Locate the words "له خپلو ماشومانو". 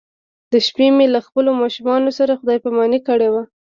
1.13-2.09